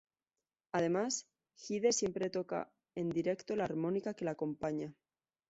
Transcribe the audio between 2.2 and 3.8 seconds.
toca en directo la